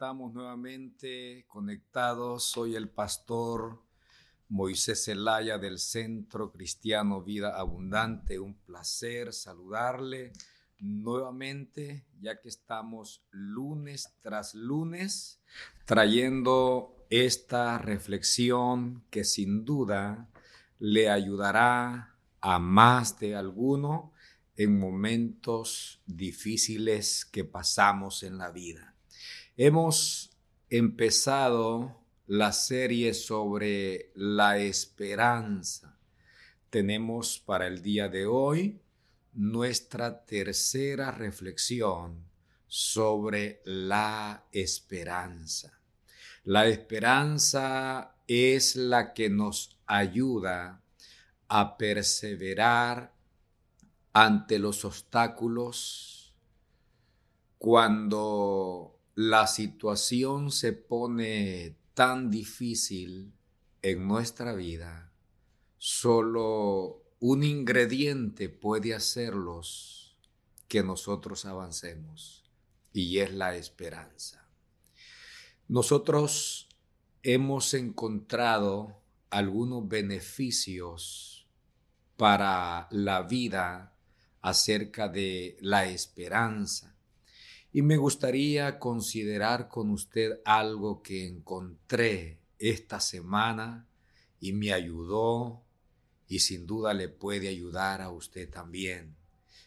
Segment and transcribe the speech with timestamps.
[0.00, 2.44] estamos nuevamente conectados.
[2.44, 3.82] Soy el pastor
[4.48, 8.38] Moisés Zelaya del Centro Cristiano Vida Abundante.
[8.38, 10.32] Un placer saludarle
[10.78, 15.42] nuevamente, ya que estamos lunes tras lunes
[15.84, 20.30] trayendo esta reflexión que sin duda
[20.78, 24.14] le ayudará a más de alguno
[24.56, 28.90] en momentos difíciles que pasamos en la vida.
[29.62, 30.30] Hemos
[30.70, 31.94] empezado
[32.26, 35.98] la serie sobre la esperanza.
[36.70, 38.80] Tenemos para el día de hoy
[39.34, 42.24] nuestra tercera reflexión
[42.68, 45.78] sobre la esperanza.
[46.44, 50.80] La esperanza es la que nos ayuda
[51.48, 53.12] a perseverar
[54.14, 56.32] ante los obstáculos
[57.58, 63.32] cuando la situación se pone tan difícil
[63.82, 65.12] en nuestra vida,
[65.78, 70.16] solo un ingrediente puede hacerlos
[70.68, 72.44] que nosotros avancemos
[72.92, 74.48] y es la esperanza.
[75.68, 76.68] Nosotros
[77.22, 81.46] hemos encontrado algunos beneficios
[82.16, 83.94] para la vida
[84.42, 86.96] acerca de la esperanza.
[87.72, 93.86] Y me gustaría considerar con usted algo que encontré esta semana
[94.40, 95.62] y me ayudó
[96.26, 99.16] y sin duda le puede ayudar a usted también.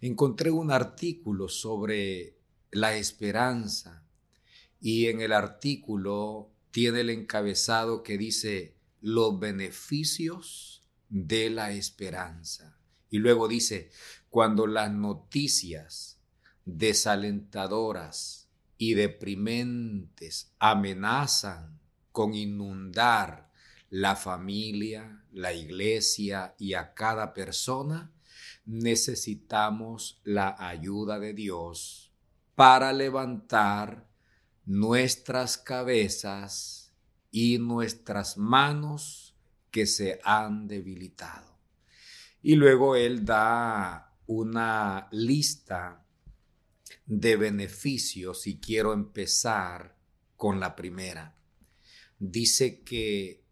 [0.00, 2.36] Encontré un artículo sobre
[2.70, 4.06] la esperanza
[4.80, 12.78] y en el artículo tiene el encabezado que dice los beneficios de la esperanza.
[13.08, 13.90] Y luego dice,
[14.28, 16.15] cuando las noticias
[16.66, 21.80] desalentadoras y deprimentes amenazan
[22.12, 23.50] con inundar
[23.88, 28.12] la familia, la iglesia y a cada persona,
[28.66, 32.12] necesitamos la ayuda de Dios
[32.54, 34.08] para levantar
[34.64, 36.92] nuestras cabezas
[37.30, 39.36] y nuestras manos
[39.70, 41.56] que se han debilitado.
[42.42, 46.05] Y luego él da una lista
[47.06, 49.96] de beneficios y quiero empezar
[50.36, 51.36] con la primera.
[52.18, 53.44] Dice que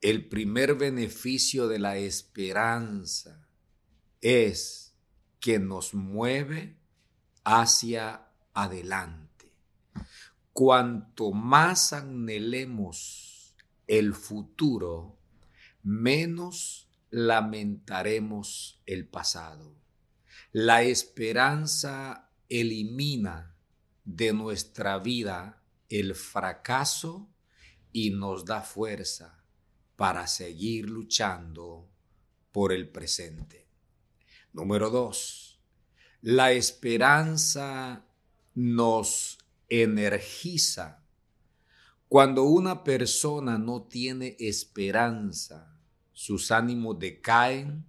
[0.00, 3.46] el primer beneficio de la esperanza
[4.20, 4.94] es
[5.40, 6.76] que nos mueve
[7.44, 9.52] hacia adelante.
[10.52, 13.54] Cuanto más anhelemos
[13.86, 15.18] el futuro,
[15.82, 19.74] menos lamentaremos el pasado.
[20.52, 23.56] La esperanza elimina
[24.04, 27.30] de nuestra vida el fracaso
[27.92, 29.42] y nos da fuerza
[29.96, 31.88] para seguir luchando
[32.52, 33.66] por el presente.
[34.52, 35.60] Número dos,
[36.20, 38.04] la esperanza
[38.54, 39.38] nos
[39.68, 41.04] energiza.
[42.08, 45.78] Cuando una persona no tiene esperanza,
[46.12, 47.84] sus ánimos decaen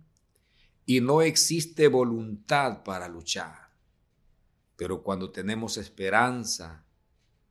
[0.86, 3.61] y no existe voluntad para luchar.
[4.82, 6.84] Pero cuando tenemos esperanza,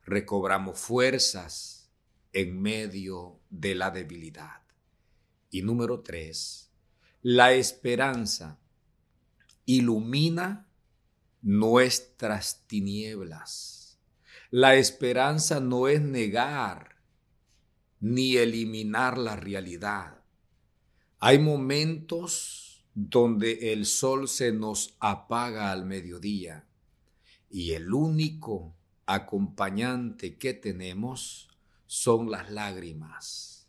[0.04, 1.88] recobramos fuerzas
[2.32, 4.62] en medio de la debilidad.
[5.48, 6.72] Y número tres,
[7.22, 8.58] la esperanza
[9.64, 10.66] ilumina
[11.41, 14.00] nuestras tinieblas
[14.50, 16.97] la esperanza no es negar
[18.00, 20.24] ni eliminar la realidad.
[21.20, 26.66] Hay momentos donde el sol se nos apaga al mediodía
[27.50, 31.48] y el único acompañante que tenemos
[31.86, 33.68] son las lágrimas,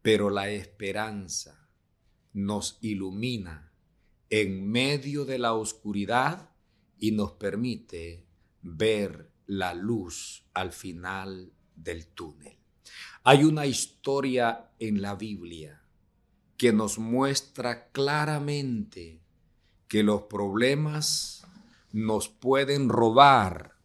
[0.00, 1.68] pero la esperanza
[2.32, 3.72] nos ilumina
[4.30, 6.50] en medio de la oscuridad
[6.98, 8.24] y nos permite
[8.62, 12.56] ver la luz al final del túnel.
[13.24, 15.82] Hay una historia en la Biblia
[16.56, 19.20] que nos muestra claramente
[19.88, 21.46] que los problemas
[21.92, 23.76] nos pueden robar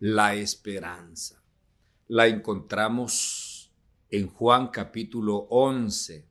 [0.00, 1.42] la esperanza.
[2.08, 3.70] La encontramos
[4.10, 6.26] en Juan capítulo 11,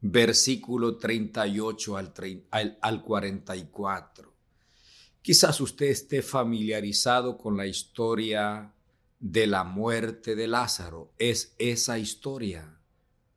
[0.00, 4.34] versículo 38 al, al 44.
[5.22, 8.74] Quizás usted esté familiarizado con la historia
[9.18, 11.12] de la muerte de Lázaro.
[11.18, 12.78] Es esa historia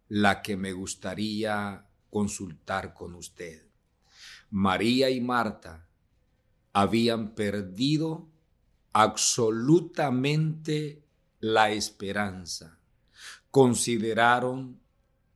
[0.10, 3.68] la que me gustaría consultar con usted.
[4.50, 5.87] María y Marta
[6.80, 8.30] habían perdido
[8.94, 11.04] absolutamente
[11.40, 12.78] la esperanza.
[13.50, 14.80] Consideraron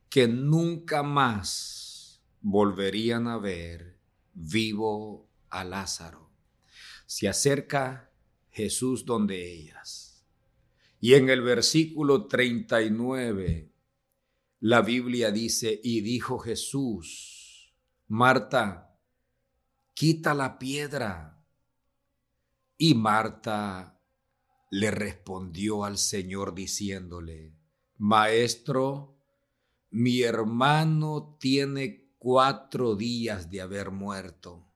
[0.08, 3.98] que nunca más volverían a ver
[4.32, 6.30] vivo a Lázaro.
[7.06, 8.12] Se acerca
[8.52, 10.24] Jesús donde ellas.
[11.00, 13.68] Y en el versículo 39,
[14.60, 17.74] la Biblia dice, y dijo Jesús,
[18.06, 18.91] Marta,
[19.94, 21.44] quita la piedra.
[22.76, 24.00] Y Marta
[24.70, 27.54] le respondió al Señor diciéndole,
[27.98, 29.18] Maestro,
[29.90, 34.66] mi hermano tiene cuatro días de haber muerto,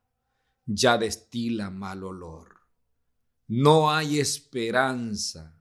[0.67, 2.61] ya destila mal olor.
[3.49, 5.57] No hay esperanza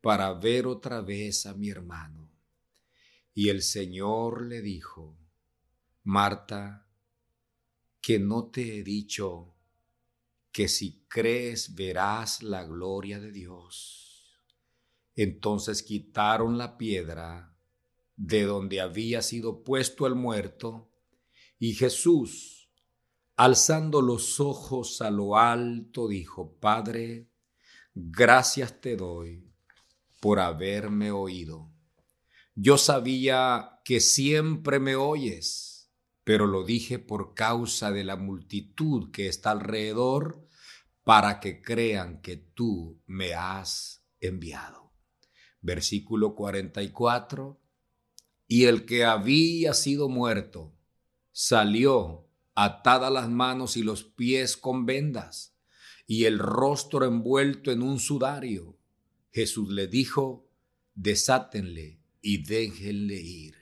[0.00, 2.28] para ver otra vez a mi hermano.
[3.34, 5.16] Y el Señor le dijo,
[6.02, 6.87] Marta,
[8.08, 9.54] que no te he dicho
[10.50, 14.40] que si crees verás la gloria de Dios.
[15.14, 17.54] Entonces quitaron la piedra
[18.16, 20.90] de donde había sido puesto el muerto,
[21.58, 22.70] y Jesús,
[23.36, 27.28] alzando los ojos a lo alto, dijo, Padre,
[27.94, 29.52] gracias te doy
[30.18, 31.70] por haberme oído.
[32.54, 35.77] Yo sabía que siempre me oyes,
[36.28, 40.46] pero lo dije por causa de la multitud que está alrededor,
[41.02, 44.92] para que crean que tú me has enviado.
[45.62, 47.58] Versículo 44
[48.46, 50.76] y el que había sido muerto
[51.32, 55.56] salió atada las manos y los pies con vendas
[56.06, 58.76] y el rostro envuelto en un sudario.
[59.32, 60.46] Jesús le dijo,
[60.94, 63.54] desátenle y déjenle ir.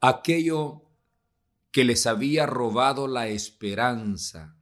[0.00, 0.85] Aquello
[1.76, 4.56] que les había robado la esperanza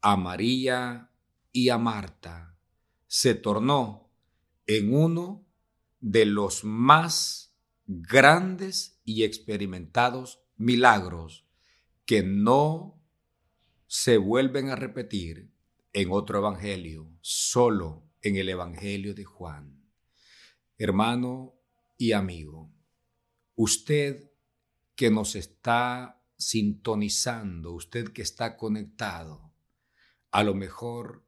[0.00, 1.10] a María
[1.52, 2.56] y a Marta
[3.06, 4.10] se tornó
[4.66, 5.46] en uno
[6.00, 11.46] de los más grandes y experimentados milagros
[12.06, 12.98] que no
[13.86, 15.52] se vuelven a repetir
[15.92, 19.84] en otro evangelio, solo en el evangelio de Juan.
[20.78, 21.56] Hermano
[21.98, 22.72] y amigo,
[23.54, 24.30] usted
[24.94, 29.52] que nos está sintonizando, usted que está conectado,
[30.30, 31.24] a lo mejor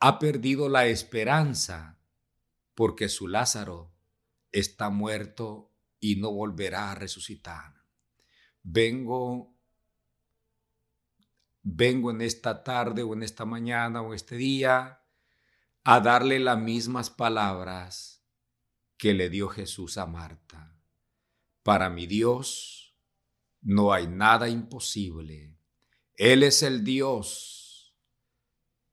[0.00, 1.98] ha perdido la esperanza
[2.74, 3.92] porque su Lázaro
[4.52, 7.74] está muerto y no volverá a resucitar.
[8.62, 9.56] Vengo
[11.68, 15.02] vengo en esta tarde o en esta mañana o este día
[15.82, 18.24] a darle las mismas palabras
[18.96, 20.76] que le dio Jesús a Marta.
[21.64, 22.85] Para mi Dios
[23.66, 25.58] no hay nada imposible.
[26.14, 27.96] Él es el Dios.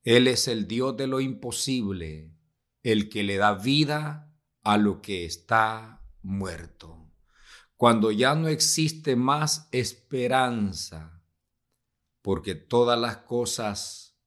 [0.01, 2.35] Él es el Dios de lo imposible,
[2.81, 4.33] el que le da vida
[4.63, 7.07] a lo que está muerto.
[7.77, 11.23] Cuando ya no existe más esperanza,
[12.23, 14.17] porque todas las cosas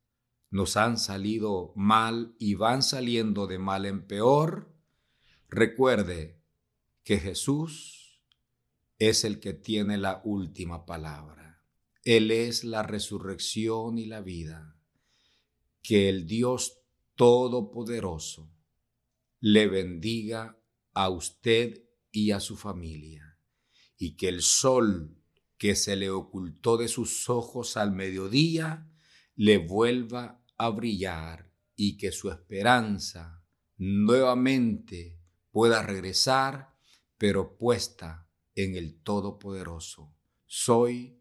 [0.51, 4.73] nos han salido mal y van saliendo de mal en peor,
[5.49, 6.41] recuerde
[7.03, 8.06] que Jesús
[8.99, 11.62] es el que tiene la última palabra.
[12.03, 14.76] Él es la resurrección y la vida.
[15.83, 16.81] Que el Dios
[17.15, 18.53] Todopoderoso
[19.41, 20.59] le bendiga
[20.93, 23.38] a usted y a su familia,
[23.97, 25.17] y que el sol
[25.59, 28.91] que se le ocultó de sus ojos al mediodía
[29.35, 33.43] le vuelva a brillar y que su esperanza
[33.76, 35.19] nuevamente
[35.50, 36.75] pueda regresar,
[37.19, 38.25] pero puesta
[38.57, 40.13] en el Todopoderoso.
[40.47, 41.21] Soy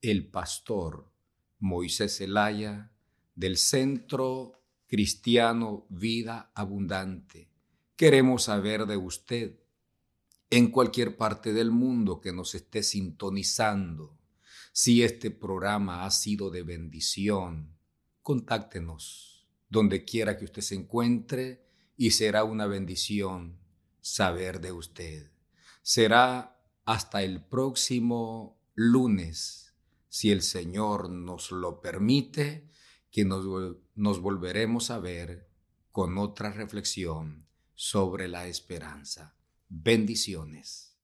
[0.00, 1.10] el pastor
[1.58, 2.92] Moisés Zelaya
[3.34, 4.52] del Centro
[4.86, 7.54] Cristiano Vida Abundante
[7.96, 9.60] queremos saber de usted
[10.50, 14.18] en cualquier parte del mundo que nos esté sintonizando.
[14.72, 17.76] Si este programa ha sido de bendición,
[18.22, 21.64] contáctenos donde quiera que usted se encuentre
[21.96, 23.58] y será una bendición
[24.00, 25.30] saber de usted.
[25.82, 26.53] Será
[26.84, 29.74] hasta el próximo lunes,
[30.08, 32.68] si el Señor nos lo permite,
[33.10, 33.46] que nos,
[33.94, 35.48] nos volveremos a ver
[35.90, 39.36] con otra reflexión sobre la esperanza.
[39.68, 40.96] Bendiciones.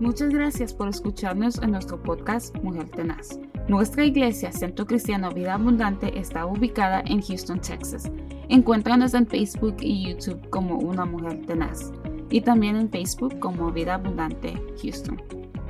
[0.00, 3.38] Muchas gracias por escucharnos en nuestro podcast Mujer Tenaz.
[3.68, 8.10] Nuestra iglesia Centro Cristiano Vida Abundante está ubicada en Houston, Texas.
[8.48, 11.92] Encuéntranos en Facebook y YouTube como Una Mujer Tenaz
[12.32, 15.22] y también en Facebook como Vida Abundante Houston.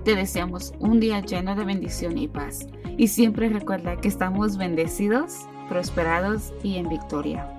[0.04, 2.66] Te deseamos un día lleno de bendición y paz.
[2.97, 7.51] Y siempre recuerda que estamos bendecidos, prosperados y en victoria.